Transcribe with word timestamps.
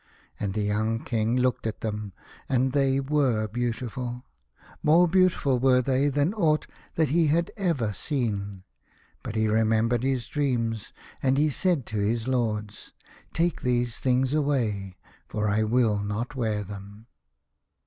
And 0.39 0.55
the 0.55 0.63
young 0.63 1.03
King 1.03 1.37
looked 1.37 1.67
at 1.67 1.81
them, 1.81 2.13
and 2.49 2.71
they 2.71 2.99
were 2.99 3.47
beautiful. 3.47 4.23
More 4.81 5.07
beautiful 5.07 5.59
were 5.59 5.83
they 5.83 6.07
than 6.09 6.33
aught 6.33 6.65
that 6.95 7.09
he 7.09 7.27
had 7.27 7.51
ever 7.55 7.93
seen. 7.93 8.63
But 9.21 9.35
he 9.35 9.47
remembered 9.47 10.01
his 10.01 10.27
dreams, 10.27 10.91
and 11.21 11.37
he 11.37 11.51
said 11.51 11.85
to 11.85 11.97
his 11.99 12.27
lords: 12.27 12.93
"Take 13.31 13.61
these 13.61 13.99
things 13.99 14.33
away, 14.33 14.97
for 15.27 15.47
I 15.47 15.61
will 15.61 15.99
not 15.99 16.33
wear 16.33 16.63
them." 16.63 17.05